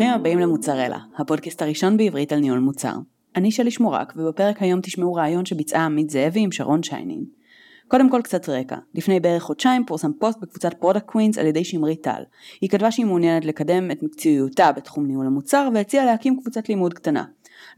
[0.00, 2.94] ברוכים הבאים למוצריה, הפודקאסט הראשון בעברית על ניהול מוצר.
[3.36, 7.24] אני שלי שמורק, ובפרק היום תשמעו ריאיון שביצעה עמית זאבי עם שרון שיינין.
[7.88, 12.02] קודם כל קצת רקע, לפני בערך חודשיים פורסם פוסט בקבוצת Product Queens על ידי שמרית
[12.02, 12.22] טל.
[12.60, 17.24] היא כתבה שהיא מעוניינת לקדם את מקצועיותה בתחום ניהול המוצר והציעה להקים קבוצת לימוד קטנה.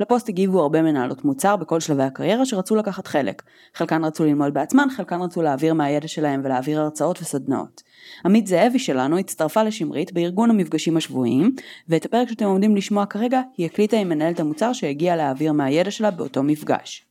[0.01, 3.43] לפוסט הגיבו הרבה מנהלות מוצר בכל שלבי הקריירה שרצו לקחת חלק.
[3.75, 7.83] חלקן רצו ללמוד בעצמן, חלקן רצו להעביר מהידע שלהם ולהעביר הרצאות וסדנאות.
[8.25, 11.55] עמית זאבי שלנו הצטרפה לשמרית בארגון המפגשים השבועיים,
[11.89, 16.11] ואת הפרק שאתם עומדים לשמוע כרגע היא הקליטה עם מנהלת המוצר שהגיעה להעביר מהידע שלה
[16.11, 17.07] באותו מפגש.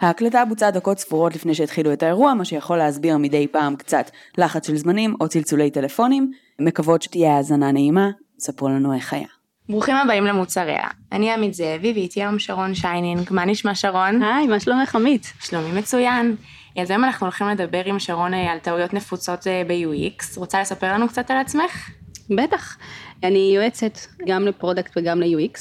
[0.00, 4.66] ההקלטה בוצעה דקות ספורות לפני שהתחילו את האירוע, מה שיכול להסביר מדי פעם קצת לחץ
[4.66, 6.30] של זמנים או צלצולי טלפונים.
[6.58, 9.39] מקוות שתהיה האזנה נעימה, ספרו לנו איך היה.
[9.70, 10.88] ברוכים הבאים למוצריה.
[11.12, 13.28] אני עמית זאבי ואיתי היום שרון שיינין.
[13.30, 14.22] מה נשמע שרון?
[14.22, 15.32] היי, מה שלומך עמית?
[15.40, 16.36] שלומי מצוין.
[16.78, 20.24] אז היום אנחנו הולכים לדבר עם שרון אה, על טעויות נפוצות אה, ב-UX.
[20.36, 21.90] רוצה לספר לנו קצת על עצמך?
[22.30, 22.76] בטח.
[23.22, 25.58] אני יועצת גם ל-product וגם ל-UX.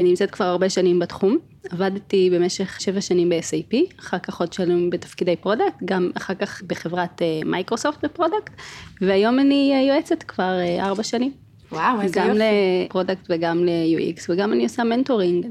[0.00, 1.38] אני נמצאת כבר הרבה שנים בתחום.
[1.70, 7.22] עבדתי במשך שבע שנים ב-SAP, אחר כך עוד שנים בתפקידי product, גם אחר כך בחברת
[7.44, 8.52] מייקרוסופט אה, ב-product,
[9.00, 11.45] והיום אני יועצת כבר ארבע שנים.
[11.72, 12.38] וואו, איזה גם יופי.
[12.38, 12.44] גם
[12.86, 15.46] ל-product וגם ל-UX, וגם אני עושה mentoring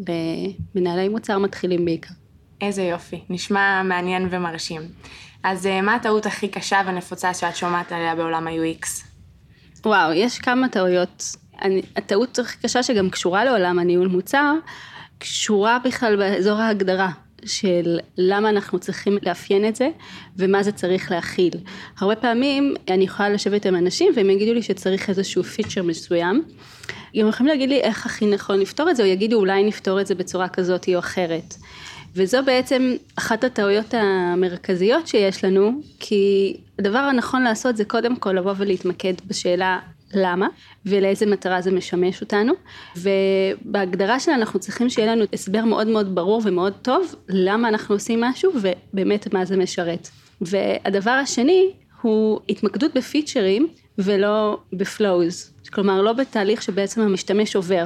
[0.76, 2.14] למנהלי מוצר מתחילים בעיקר.
[2.62, 4.82] איזה יופי, נשמע מעניין ומרשים.
[5.44, 8.88] אז אה, מה הטעות הכי קשה ונפוצה שאת שומעת עליה בעולם ה-UX?
[9.86, 11.24] וואו, יש כמה טעויות.
[11.62, 14.54] אני, הטעות הכי קשה שגם קשורה לעולם הניהול מוצר,
[15.18, 17.10] קשורה בכלל באזור ההגדרה.
[17.46, 19.90] של למה אנחנו צריכים לאפיין את זה
[20.38, 21.52] ומה זה צריך להכיל.
[22.00, 26.44] הרבה פעמים אני יכולה לשבת עם אנשים והם יגידו לי שצריך איזשהו פיצ'ר מסוים.
[27.16, 30.08] הם יכולים להגיד לי איך הכי נכון לפתור את זה או יגידו אולי נפתור את
[30.08, 31.56] זה בצורה כזאת או אחרת.
[32.16, 38.54] וזו בעצם אחת הטעויות המרכזיות שיש לנו כי הדבר הנכון לעשות זה קודם כל לבוא
[38.58, 39.80] ולהתמקד בשאלה
[40.16, 40.48] למה?
[40.86, 42.54] ולאיזה מטרה זה משמש אותנו?
[42.98, 48.22] ובהגדרה שלה אנחנו צריכים שיהיה לנו הסבר מאוד מאוד ברור ומאוד טוב למה אנחנו עושים
[48.22, 50.10] משהו ובאמת מה זה משרת.
[50.42, 51.72] והדבר השני
[52.02, 53.68] הוא התמקדות בפיצ'רים
[53.98, 57.86] ולא בפלואוז כלומר לא בתהליך שבעצם המשתמש עובר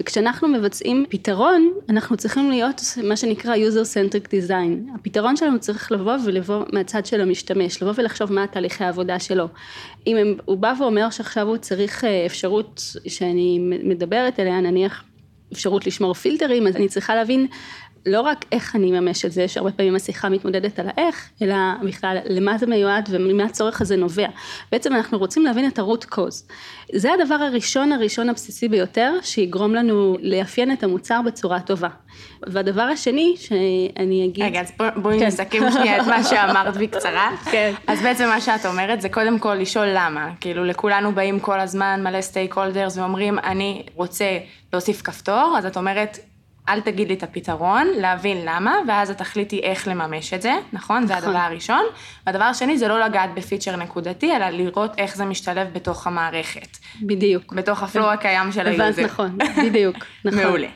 [0.00, 4.94] וכשאנחנו מבצעים פתרון אנחנו צריכים להיות מה שנקרא user centric design.
[4.94, 9.48] הפתרון שלנו צריך לבוא ולבוא מהצד של המשתמש לבוא ולחשוב מה התהליכי העבודה שלו.
[10.06, 15.04] אם הם, הוא בא ואומר שעכשיו הוא צריך אה, אפשרות שאני מדברת עליה נניח
[15.52, 17.46] אפשרות לשמור פילטרים אז אני צריכה להבין
[18.06, 22.18] לא רק איך אני אממש את זה, שהרבה פעמים השיחה מתמודדת על האיך, אלא בכלל
[22.24, 24.28] למה זה מיועד וממה הצורך הזה נובע.
[24.72, 26.52] בעצם אנחנו רוצים להבין את ה-root cause.
[26.94, 31.88] זה הדבר הראשון הראשון הבסיסי ביותר, שיגרום לנו לאפיין את המוצר בצורה טובה.
[32.46, 34.44] והדבר השני שאני אגיד...
[34.44, 35.26] רגע, אז בוא, בואי כן.
[35.26, 37.30] נסכם שנייה את מה שאמרת בקצרה.
[37.52, 37.72] כן.
[37.86, 40.30] אז בעצם מה שאת אומרת זה קודם כל לשאול למה.
[40.40, 44.38] כאילו לכולנו באים כל הזמן מלא סטייק הולדרס ואומרים אני רוצה
[44.72, 46.18] להוסיף כפתור, אז את אומרת
[46.68, 50.96] אל תגיד לי את הפתרון, להבין למה, ואז את תחליטי איך לממש את זה, נכון?
[50.96, 51.06] נכון.
[51.06, 51.82] זה הדבר הראשון.
[52.26, 56.78] והדבר השני זה לא לגעת בפיצ'ר נקודתי, אלא לראות איך זה משתלב בתוך המערכת.
[57.02, 57.52] בדיוק.
[57.52, 58.84] בתוך ה-flow הקיים של ה-user.
[58.84, 60.38] הבנת נכון, בדיוק, נכון.
[60.38, 60.68] מעולה.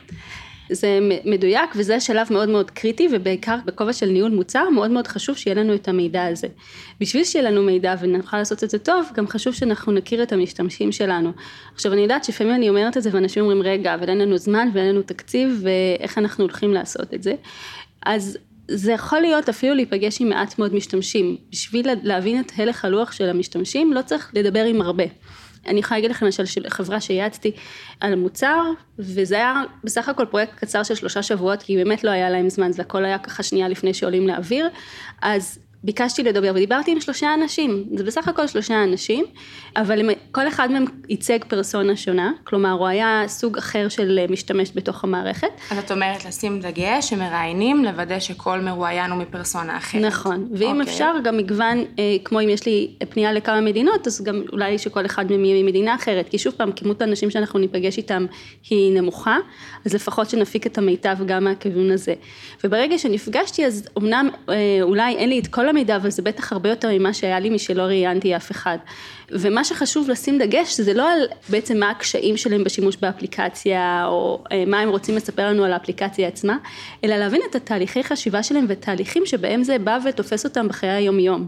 [0.71, 5.37] זה מדויק וזה שלב מאוד מאוד קריטי ובעיקר בכובע של ניהול מוצר מאוד מאוד חשוב
[5.37, 6.47] שיהיה לנו את המידע הזה.
[6.99, 10.91] בשביל שיהיה לנו מידע ונוכל לעשות את זה טוב גם חשוב שאנחנו נכיר את המשתמשים
[10.91, 11.31] שלנו.
[11.73, 14.69] עכשיו אני יודעת שלפעמים אני אומרת את זה ואנשים אומרים רגע אבל אין לנו זמן
[14.73, 17.33] ואין לנו תקציב ואיך אנחנו הולכים לעשות את זה.
[18.05, 18.37] אז
[18.71, 21.37] זה יכול להיות אפילו להיפגש עם מעט מאוד משתמשים.
[21.51, 25.03] בשביל להבין את הלך הלוח של המשתמשים לא צריך לדבר עם הרבה.
[25.67, 27.51] אני יכולה להגיד לכם למשל של חברה שייעצתי
[27.99, 28.63] על מוצר
[28.99, 32.71] וזה היה בסך הכל פרויקט קצר של שלושה שבועות כי באמת לא היה להם זמן
[32.71, 34.69] זה הכל היה ככה שנייה לפני שעולים לאוויר.
[35.21, 39.25] אז ביקשתי לדבר ודיברתי עם שלושה אנשים, זה בסך הכל שלושה אנשים,
[39.75, 45.03] אבל כל אחד מהם ייצג פרסונה שונה, כלומר הוא היה סוג אחר של משתמש בתוך
[45.03, 45.47] המערכת.
[45.71, 50.01] אז את אומרת לשים דגש שמראיינים, לוודא שכל מרואיין הוא מפרסונה אחרת.
[50.01, 50.79] נכון, ואם okay.
[50.79, 50.93] אוקיי.
[50.93, 51.85] אפשר גם מגוון,
[52.23, 55.95] כמו אם יש לי פנייה לכמה מדינות, אז גם אולי שכל אחד מהם יהיה ממדינה
[55.95, 58.25] אחרת, כי שוב פעם, כמות האנשים שאנחנו ניפגש איתם
[58.69, 59.37] היא נמוכה,
[59.85, 62.13] אז לפחות שנפיק את המיטב גם מהכיוון הזה.
[62.63, 64.29] וברגע שנפגשתי, אז אמנם
[64.81, 67.81] אולי אין לי את כל המידע, אבל זה בטח הרבה יותר ממה שהיה לי משלא
[67.81, 68.77] ראיינתי אף אחד.
[69.31, 71.19] ומה שחשוב לשים דגש זה לא על
[71.49, 76.57] בעצם מה הקשיים שלהם בשימוש באפליקציה או מה הם רוצים לספר לנו על האפליקציה עצמה,
[77.03, 81.47] אלא להבין את התהליכי חשיבה שלהם ותהליכים שבהם זה בא ותופס אותם בחיי היום יום.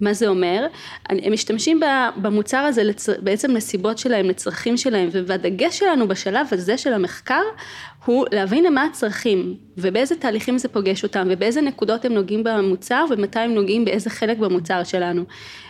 [0.00, 0.66] מה זה אומר?
[1.08, 1.80] הם משתמשים
[2.16, 3.08] במוצר הזה לצ...
[3.08, 7.42] בעצם לסיבות שלהם, לצרכים שלהם, והדגש שלנו בשלב הזה של המחקר
[8.04, 13.38] הוא להבין מה הצרכים ובאיזה תהליכים זה פוגש אותם ובאיזה נקודות הם נוגעים במוצר ומתי
[13.38, 15.24] הם נוגעים באיזה חלק במוצר שלנו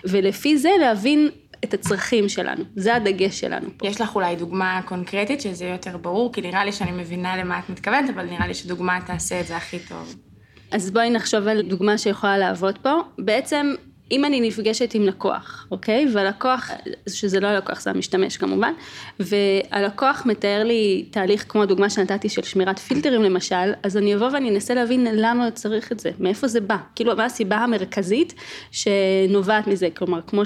[0.05, 1.29] ולפי זה להבין
[1.65, 3.87] את הצרכים שלנו, זה הדגש שלנו פה.
[3.87, 7.71] יש לך אולי דוגמה קונקרטית שזה יותר ברור, כי נראה לי שאני מבינה למה את
[7.71, 10.15] מתכוונת, אבל נראה לי שדוגמה תעשה את זה הכי טוב.
[10.71, 13.01] אז בואי נחשוב על דוגמה שיכולה לעבוד פה.
[13.19, 13.75] בעצם
[14.13, 16.07] אם אני נפגשת עם לקוח, אוקיי?
[16.15, 16.71] והלקוח,
[17.09, 18.73] שזה לא הלקוח, זה המשתמש כמובן,
[19.21, 24.51] והלקוח מתאר לי תהליך כמו הדוגמה שנתתי של שמירת פילטרים למשל, אז אני אבוא ואני
[24.51, 28.35] אנסה להבין למה צריך את זה, מאיפה זה בא, כאילו מה הסיבה המרכזית
[28.71, 30.43] שנובעת מזה, כלומר כמו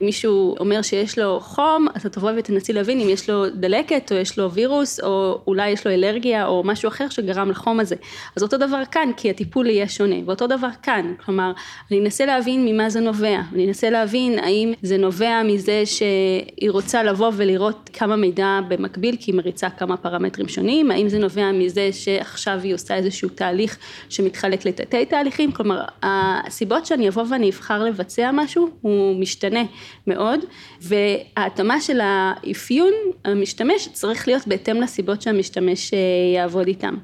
[0.00, 4.16] שמישהו אומר שיש לו חום, אז את תבואי ותנסי להבין אם יש לו דלקת או
[4.16, 7.96] יש לו וירוס או אולי יש לו אלרגיה או משהו אחר שגרם לחום הזה.
[8.36, 11.52] אז אותו דבר כאן, כי הטיפול יהיה שונה, ואותו דבר כאן, כלומר
[11.90, 13.40] אני אנסה להבין ממה זה נובע.
[13.52, 19.30] אני אנסה להבין האם זה נובע מזה שהיא רוצה לבוא ולראות כמה מידע במקביל כי
[19.30, 23.78] היא מריצה כמה פרמטרים שונים, האם זה נובע מזה שעכשיו היא עושה איזשהו תהליך
[24.08, 29.62] שמתחלק לתתי תהליכים, כלומר הסיבות שאני אבוא ואני אבחר לבצע משהו הוא משתנה
[30.06, 30.40] מאוד
[30.80, 32.92] וההתאמה של האפיון
[33.24, 35.98] המשתמש צריך להיות בהתאם לסיבות שהמשתמש אה,
[36.34, 36.94] יעבוד איתם.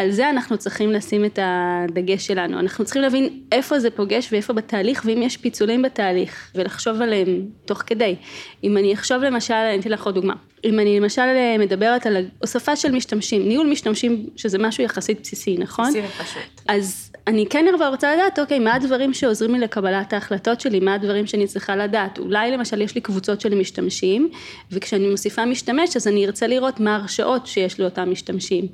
[0.00, 2.58] על זה אנחנו צריכים לשים את הדגש שלנו.
[2.58, 7.82] אנחנו צריכים להבין איפה זה פוגש ואיפה בתהליך, ואם יש פיצולים בתהליך, ולחשוב עליהם תוך
[7.86, 8.16] כדי.
[8.64, 10.34] אם אני אחשוב למשל, אני אתן לך עוד דוגמה.
[10.64, 11.22] אם אני למשל
[11.58, 15.88] מדברת על הוספה של משתמשים, ניהול משתמשים, שזה משהו יחסית בסיסי, נכון?
[15.88, 16.60] בסיסי ופשוט.
[16.68, 21.26] אז אני כן רוצה לדעת, אוקיי, מה הדברים שעוזרים לי לקבלת ההחלטות שלי, מה הדברים
[21.26, 22.18] שאני צריכה לדעת.
[22.18, 24.30] אולי למשל יש לי קבוצות של משתמשים,
[24.72, 28.66] וכשאני מוסיפה משתמש, אז אני ארצה לראות מה ההרשאות שיש לאותם משתמשים.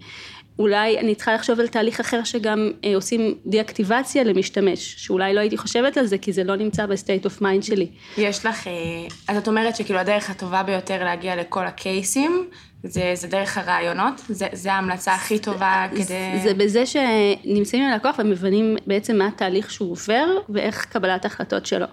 [0.58, 5.56] אולי אני צריכה לחשוב על תהליך אחר שגם אה, עושים דיאקטיבציה למשתמש, שאולי לא הייתי
[5.56, 7.86] חושבת על זה כי זה לא נמצא ב-state of mind שלי.
[8.18, 8.72] יש לך, אה,
[9.28, 12.48] אז את אומרת שכאילו הדרך הטובה ביותר להגיע לכל הקייסים,
[12.84, 14.14] זה, זה דרך הרעיונות?
[14.28, 16.04] זה, זה ההמלצה הכי טובה כדי...
[16.04, 21.66] זה, זה בזה שנמצאים עם הלקוח ומבינים בעצם מה התהליך שהוא עובר ואיך קבלת ההחלטות
[21.66, 21.86] שלו.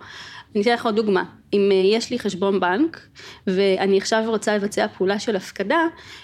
[0.56, 1.24] אני אתן לך עוד דוגמה,
[1.54, 3.08] אם אה, יש לי חשבון בנק
[3.48, 5.78] ואני עכשיו רוצה לבצע פעולה של הפקדה,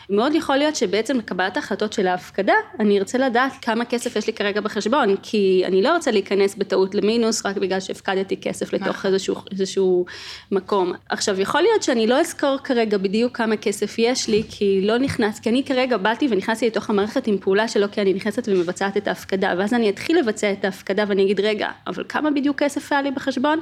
[0.10, 4.34] מאוד יכול להיות שבעצם לקבלת ההחלטות של ההפקדה, אני ארצה לדעת כמה כסף יש לי
[4.34, 9.14] כרגע בחשבון, כי אני לא רוצה להיכנס בטעות למינוס רק בגלל שהפקדתי כסף לתוך נכון.
[9.14, 10.06] איזשהו, איזשהו
[10.52, 10.94] מקום.
[11.10, 15.40] עכשיו יכול להיות שאני לא אזכור כרגע בדיוק כמה כסף יש לי, כי לא נכנס,
[15.40, 19.08] כי אני כרגע באתי ונכנסתי לתוך המערכת עם פעולה שלא כי אני נכנסת ומבצעת את
[19.08, 23.02] ההפקדה, ואז אני אתחיל לבצע את ההפקדה ואני אגיד רגע, אבל כמה בדיוק כסף היה
[23.02, 23.60] לי בחשבון,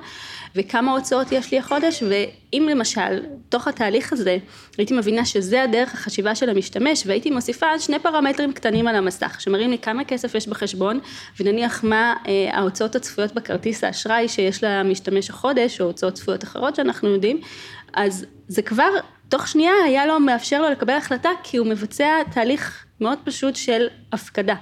[0.56, 4.38] וכמה הוצאות יש לי החודש, ואם למשל, תוך התהליך הזה,
[4.77, 9.69] הייתי מבינה שזה הדרך החשיבה של המשתמש, והייתי מוסיפה שני פרמטרים קטנים על המסך, שמראים
[9.69, 11.00] לי כמה כסף יש בחשבון,
[11.39, 17.09] ונניח מה אה, ההוצאות הצפויות בכרטיס האשראי שיש למשתמש החודש, או הוצאות צפויות אחרות שאנחנו
[17.09, 17.42] יודעים,
[17.94, 18.89] אז זה כבר,
[19.30, 23.88] תוך שנייה היה לו מאפשר לו לקבל החלטה, כי הוא מבצע תהליך מאוד פשוט של
[24.13, 24.56] הפקדה.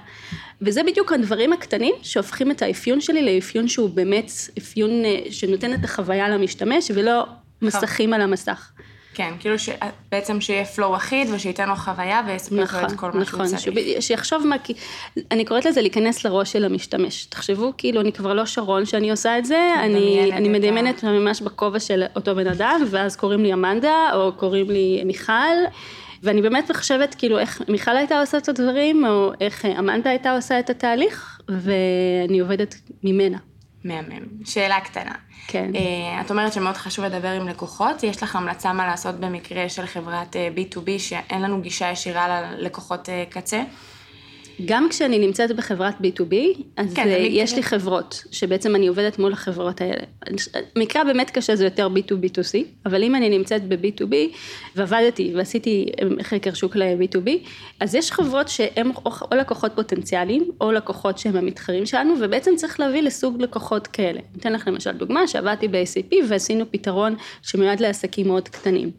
[0.62, 5.84] וזה בדיוק הדברים הקטנים שהופכים את האפיון שלי לאפיון שהוא באמת אפיון אה, שנותן את
[5.84, 7.24] החוויה למשתמש ולא
[7.62, 8.70] מסכים על המסך.
[9.16, 9.68] כן, כאילו ש...
[10.12, 13.58] בעצם שיהיה פלואו אחיד ושייתן לו חוויה ויספיק נכון, לו את כל מה נכון, שהוא
[13.58, 13.68] צריך.
[13.68, 14.74] נכון, שיחשוב מה, כי
[15.30, 17.24] אני קוראת לזה להיכנס לראש של המשתמש.
[17.24, 21.80] תחשבו כאילו אני כבר לא שרון שאני עושה את זה, אני, אני מדמיינת ממש בכובע
[21.80, 25.32] של אותו בן אדם ואז קוראים לי אמנדה או קוראים לי מיכל.
[26.22, 30.58] ואני באמת חושבת כאילו איך מיכל הייתה עושה את הדברים, או איך אמנדה הייתה עושה
[30.58, 33.38] את התהליך, ואני עובדת ממנה.
[33.84, 34.44] מהמם.
[34.44, 35.12] שאלה קטנה.
[35.46, 35.70] כן.
[35.72, 39.86] Uh, את אומרת שמאוד חשוב לדבר עם לקוחות, יש לך המלצה מה לעשות במקרה של
[39.86, 43.62] חברת B2B אה, שאין לנו גישה ישירה ללקוחות uh, קצה?
[44.64, 46.34] גם כשאני נמצאת בחברת B2B,
[46.76, 50.02] אז כן, יש לי חברות, שבעצם אני עובדת מול החברות האלה.
[50.76, 54.14] המקרה באמת קשה זה יותר B2B2C, אבל אם אני נמצאת ב-B2B,
[54.76, 55.86] ועבדתי ועשיתי
[56.22, 57.30] חקר שוק ל-B2B,
[57.80, 63.02] אז יש חברות שהן או לקוחות פוטנציאליים, או לקוחות שהם המתחרים שלנו, ובעצם צריך להביא
[63.02, 64.20] לסוג לקוחות כאלה.
[64.32, 68.90] אני אתן לך למשל דוגמה, שעבדתי ב-ACP ועשינו פתרון שמיועד לעסקים מאוד קטנים.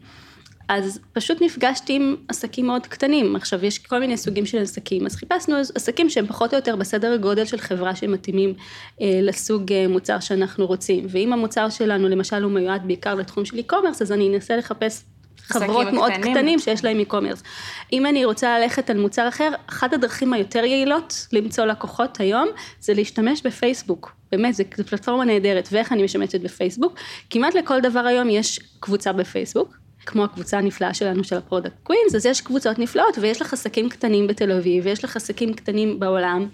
[0.68, 5.16] אז פשוט נפגשתי עם עסקים מאוד קטנים, עכשיו יש כל מיני סוגים של עסקים, אז
[5.16, 8.54] חיפשנו עסקים שהם פחות או יותר בסדר גודל של חברה שמתאימים
[9.00, 13.56] אה, לסוג אה, מוצר שאנחנו רוצים, ואם המוצר שלנו למשל הוא מיועד בעיקר לתחום של
[13.58, 15.04] e-commerce, אז אני אנסה לחפש
[15.36, 16.34] חברות מאוד קטנים.
[16.34, 17.42] קטנים שיש להם e-commerce.
[17.92, 22.48] אם אני רוצה ללכת על מוצר אחר, אחת הדרכים היותר יעילות למצוא לקוחות היום,
[22.80, 24.12] זה להשתמש בפייסבוק.
[24.32, 26.94] באמת, זו פלטפורמה נהדרת, ואיך אני משתמשת בפייסבוק?
[27.30, 32.26] כמעט לכל דבר היום יש קבוצה בפייסבוק, כמו הקבוצה הנפלאה שלנו של ה-Product Queens, אז
[32.26, 36.46] יש קבוצות נפלאות ויש לך עסקים קטנים בתל אביב ויש לך עסקים קטנים בעולם.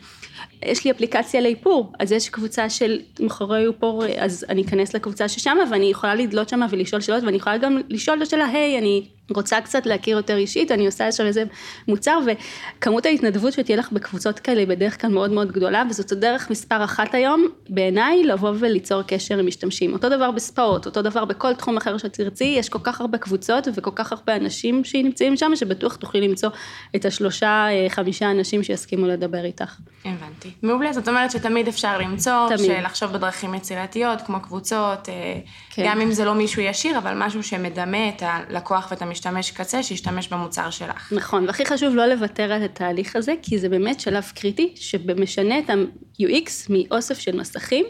[0.64, 5.62] יש לי אפליקציה לאיפור, אז יש קבוצה של מכורי איפור, אז אני אכנס לקבוצה ששמה
[5.70, 9.60] ואני יכולה לדלות שמה ולשאול שאלות ואני יכולה גם לשאול את השאלה, היי, אני רוצה
[9.60, 11.44] קצת להכיר יותר אישית, אני עושה עכשיו איזה
[11.88, 16.50] מוצר וכמות ההתנדבות שתהיה לך בקבוצות כאלה היא בדרך כלל מאוד מאוד גדולה וזאת הדרך
[16.50, 19.92] מספר אחת היום בעיניי לבוא וליצור קשר עם משתמשים.
[19.92, 23.90] אותו דבר בספורט, אותו דבר בכל תחום אחר שתרצי, יש כל כך הרבה קבוצות וכל
[23.94, 26.48] כך הרבה אנשים שנמצאים שם שבטוח תוכלי למצוא
[26.96, 29.76] את השלושה חמישה אנשים שיסכימו לדבר איתך.
[30.04, 30.50] הבנתי.
[30.62, 32.70] מעולה, זאת אומרת שתמיד אפשר למצוא, תמיד.
[32.84, 35.38] לחשוב בדרכים יצירתיות כמו קבוצות, אה,
[35.70, 35.82] כן.
[35.86, 40.28] גם אם זה לא מישהו ישיר אבל משהו שמדמה את הלקוח ואת משתמש קצה שישתמש
[40.28, 41.12] במוצר שלך.
[41.12, 45.70] נכון, והכי חשוב לא לוותר על התהליך הזה, כי זה באמת שלב קריטי, שמשנה את
[45.70, 47.84] ה-UX מאוסף של מסכים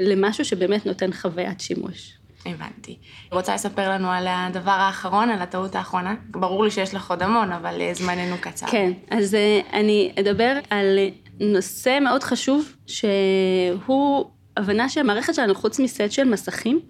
[0.00, 2.12] למשהו שבאמת נותן חוויית שימוש.
[2.46, 2.98] הבנתי.
[3.32, 6.14] רוצה לספר לנו על הדבר האחרון, על הטעות האחרונה?
[6.30, 8.66] ברור לי שיש לך עוד המון, אבל אה, זמננו קצר.
[8.66, 10.98] כן, אז אה, אני אדבר על
[11.40, 16.80] נושא מאוד חשוב, שהוא הבנה שהמערכת שלנו, חוץ מסט של מסכים,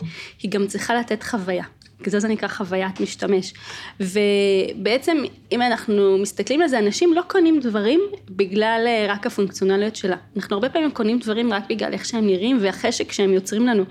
[0.42, 1.64] היא גם צריכה לתת חוויה.
[2.00, 3.54] בגלל זה נקרא חוויית משתמש.
[4.00, 5.16] ובעצם
[5.52, 8.00] אם אנחנו מסתכלים על זה, אנשים לא קונים דברים
[8.30, 10.16] בגלל אה, רק הפונקציונליות שלה.
[10.36, 13.84] אנחנו הרבה פעמים קונים דברים רק בגלל איך שהם נראים והחשק שהם יוצרים לנו.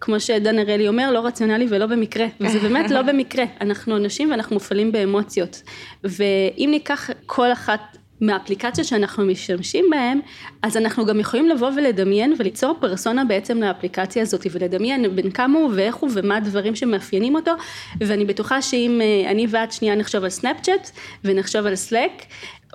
[0.00, 3.44] כמו שדן אראלי אומר, לא רציונלי ולא במקרה, וזה באמת לא במקרה.
[3.60, 5.62] אנחנו אנשים ואנחנו מופעלים באמוציות.
[6.04, 10.20] ואם ניקח כל אחת מהאפליקציות שאנחנו משתמשים בהן,
[10.62, 15.70] אז אנחנו גם יכולים לבוא ולדמיין וליצור פרסונה בעצם לאפליקציה הזאת ולדמיין בן כמה הוא
[15.74, 17.52] ואיך הוא ומה הדברים שמאפיינים אותו
[18.00, 20.90] ואני בטוחה שאם אה, אני ואת שנייה נחשוב על סנאפצ'אט
[21.24, 22.22] ונחשוב על סלאק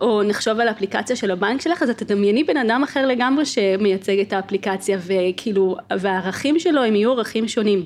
[0.01, 4.19] או נחשוב על האפליקציה של הבנק שלך אז את תדמייני בן אדם אחר לגמרי שמייצג
[4.19, 7.85] את האפליקציה וכאילו והערכים שלו הם יהיו ערכים שונים.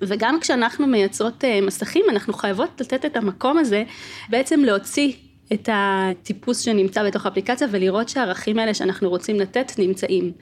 [0.00, 3.84] וגם כשאנחנו מייצרות אה, מסכים אנחנו חייבות לתת את המקום הזה
[4.28, 5.12] בעצם להוציא
[5.52, 10.32] את הטיפוס שנמצא בתוך האפליקציה ולראות שהערכים האלה שאנחנו רוצים לתת נמצאים.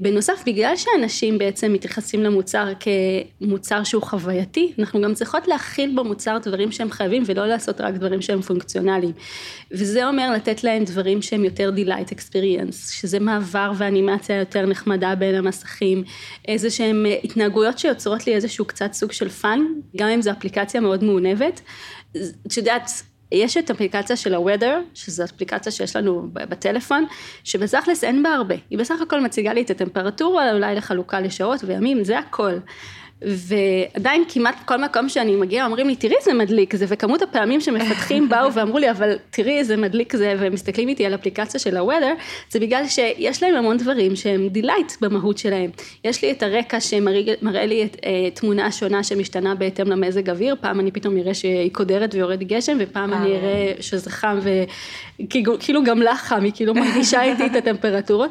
[0.00, 2.68] בנוסף, בגלל שאנשים בעצם מתייחסים למוצר
[3.40, 8.22] כמוצר שהוא חווייתי, אנחנו גם צריכות להכיל במוצר דברים שהם חייבים ולא לעשות רק דברים
[8.22, 9.12] שהם פונקציונליים.
[9.70, 15.34] וזה אומר לתת להם דברים שהם יותר delight experience, שזה מעבר ואנימציה יותר נחמדה בין
[15.34, 16.04] המסכים,
[16.48, 19.60] איזה שהם התנהגויות שיוצרות לי איזשהו קצת סוג של fun,
[19.96, 21.60] גם אם זו אפליקציה מאוד מעונבת.
[22.46, 22.90] את יודעת,
[23.34, 27.06] יש את אפליקציה של ה-weather, שזו אפליקציה שיש לנו בטלפון,
[27.44, 32.04] שבתכלס אין בה הרבה, היא בסך הכל מציגה לי את הטמפרטורה, אולי לחלוקה לשעות וימים,
[32.04, 32.52] זה הכל.
[33.22, 38.28] ועדיין כמעט כל מקום שאני מגיעה אומרים לי תראי איזה מדליק זה וכמות הפעמים שמפתחים
[38.28, 42.60] באו ואמרו לי אבל תראי איזה מדליק זה ומסתכלים איתי על אפליקציה של ה-weather זה
[42.60, 45.70] בגלל שיש להם המון דברים שהם delight במהות שלהם.
[46.04, 50.80] יש לי את הרקע שמראה לי את אה, תמונה שונה שמשתנה בהתאם למזג אוויר פעם
[50.80, 53.36] אני פתאום אראה שהיא קודרת ויורד גשם ופעם אני אה.
[53.36, 58.30] אראה שזה חם וכאילו גם לך חם היא כאילו מרגישה איתי את הטמפרטורות.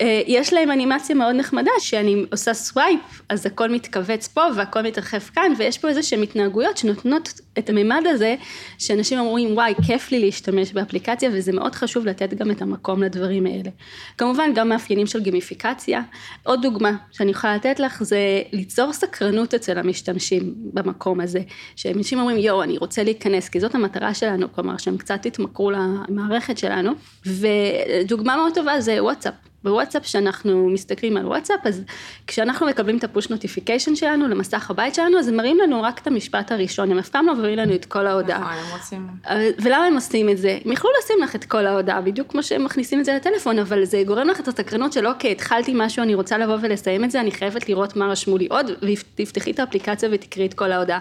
[0.00, 5.18] אה, יש להם אנימציה מאוד נחמדה, שאני עושה swipe, אז הכל מתכווץ פה והכל מתרחב
[5.18, 8.34] כאן, ויש פה איזה שהן התנהגויות שנותנות את הממד הזה,
[8.78, 13.46] שאנשים אומרים, וואי, כיף לי להשתמש באפליקציה, וזה מאוד חשוב לתת גם את המקום לדברים
[13.46, 13.70] האלה.
[14.18, 16.02] כמובן, גם מאפיינים של גימיפיקציה.
[16.42, 21.40] עוד דוגמה שאני יכולה לתת לך, זה ליצור סקרנות אצל המשתמשים במקום הזה.
[21.76, 26.58] שאנשים אומרים, יואו, אני רוצה להיכנס, כי זאת המטרה שלנו, כלומר, שהם קצת יתמכרו למערכת
[26.58, 26.92] שלנו.
[27.26, 29.47] ודוגמה מאוד טובה זה וואטסאפ.
[29.64, 31.82] בוואטסאפ, כשאנחנו מסתכלים על וואטסאפ, אז
[32.26, 36.06] כשאנחנו מקבלים את ה-push notification שלנו למסך הבית שלנו, אז הם מראים לנו רק את
[36.06, 38.38] המשפט הראשון, הם אף פעם לא מראים לנו את כל ההודעה.
[38.38, 39.08] נכון, הם.
[39.28, 40.58] אה, ולמה הם עושים את זה?
[40.64, 43.84] הם יכלו לשים לך את כל ההודעה, בדיוק כמו שהם מכניסים את זה לטלפון, אבל
[43.84, 47.20] זה גורם לך את הסקרנות של אוקיי, התחלתי משהו, אני רוצה לבוא ולסיים את זה,
[47.20, 50.98] אני חייבת לראות מה רשמו לי עוד, ותפתחי את האפליקציה ותקראי את כל ההודעה.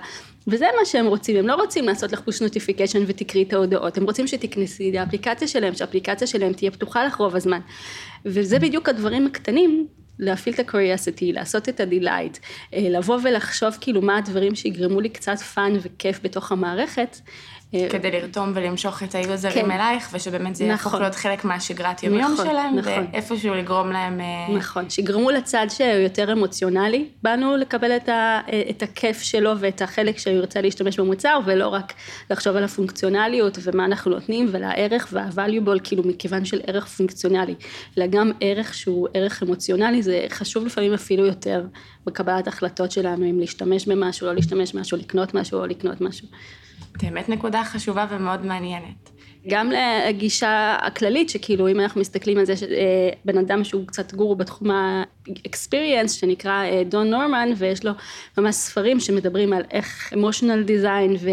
[0.47, 4.03] וזה מה שהם רוצים, הם לא רוצים לעשות לך push notification ותקראי את ההודעות, הם
[4.03, 7.59] רוצים שתכנסי לאפליקציה שלהם, שהאפליקציה שלהם תהיה פתוחה לך רוב הזמן.
[8.25, 9.87] וזה בדיוק הדברים הקטנים,
[10.19, 12.39] להפעיל את ה-curiosity, לעשות את ה-delight,
[12.73, 17.17] אה, לבוא ולחשוב כאילו מה הדברים שיגרמו לי קצת fun וכיף בתוך המערכת,
[17.71, 19.71] כדי לרתום ולמשוך את היוזרים כן.
[19.71, 20.71] אלייך, ושבאמת זה נכון.
[20.71, 23.05] יהפוך להיות חלק מהשגרת יומיום נכון, שלהם, נכון.
[23.11, 24.21] ואיפשהו לגרום להם...
[24.21, 29.81] אה, נכון, שיגרמו לצד שיותר אמוציונלי, באנו לקבל את, ה, אה, את הכיף שלו ואת
[29.81, 31.93] החלק שהוא ירצה להשתמש במוצר, ולא רק
[32.29, 37.55] לחשוב על הפונקציונליות ומה אנחנו נותנים, ולערך וה-valuable, כאילו מכיוון של ערך פונקציונלי,
[37.97, 41.63] אלא גם ערך שהוא ערך אמוציונלי, זה חשוב לפעמים אפילו יותר
[42.05, 46.27] בקבלת החלטות שלנו, אם להשתמש במשהו, לא להשתמש במשהו, לקנות משהו או לקנות משהו.
[47.03, 49.09] באמת נקודה חשובה ומאוד מעניינת.
[49.49, 54.71] גם לגישה הכללית, שכאילו אם אנחנו מסתכלים על זה שבן אדם שהוא קצת גורו בתחום
[54.71, 57.91] ה-experience, שנקרא אה, דון נורמן, ויש לו
[58.37, 61.27] ממש ספרים שמדברים על איך emotional design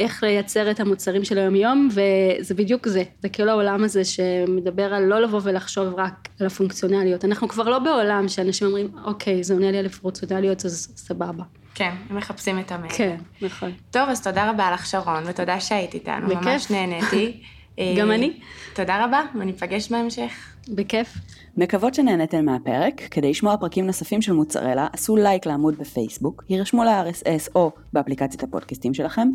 [0.00, 5.02] איך לייצר את המוצרים של היום-יום, וזה בדיוק זה, זה כאילו העולם הזה שמדבר על
[5.02, 7.24] לא לבוא ולחשוב רק על הפונקציונליות.
[7.24, 11.44] אנחנו כבר לא בעולם שאנשים אומרים, אוקיי, זה עונה לי על הפונקציונליות, אז סבבה.
[11.74, 12.92] כן, הם מחפשים את המייל.
[12.92, 13.72] כן, נכון.
[13.90, 16.42] טוב, אז תודה רבה לך שרון, ותודה שהיית איתנו, בכיף.
[16.42, 17.40] ממש נהניתי.
[17.98, 18.40] גם אה, אני.
[18.74, 20.32] תודה רבה, וניפגש בהמשך.
[20.68, 21.14] בכיף.
[21.56, 27.50] מקוות שנהנתם מהפרק, כדי לשמוע פרקים נוספים של מוצרלה, עשו לייק לעמוד בפייסבוק, הירשמו ל-RSS
[27.54, 29.28] או באפליקציית הפודקאסטים שלכם.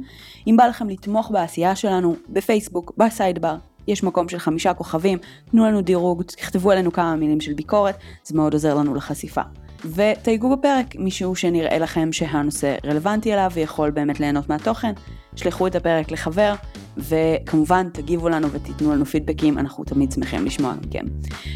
[0.47, 3.55] אם בא לכם לתמוך בעשייה שלנו, בפייסבוק, בסיידבר,
[3.87, 5.17] יש מקום של חמישה כוכבים,
[5.51, 9.41] תנו לנו דירוג, תכתבו עלינו כמה מילים של ביקורת, זה מאוד עוזר לנו לחשיפה.
[9.93, 14.93] ותייגו בפרק מישהו שנראה לכם שהנושא רלוונטי אליו ויכול באמת ליהנות מהתוכן,
[15.35, 16.53] שלחו את הפרק לחבר,
[16.97, 21.05] וכמובן תגיבו לנו ותיתנו לנו פידבקים, אנחנו תמיד שמחים לשמוע מכם.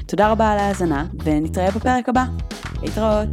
[0.05, 2.25] תודה רבה על ההאזנה, ונתראה בפרק הבא.
[2.81, 3.29] להתראות.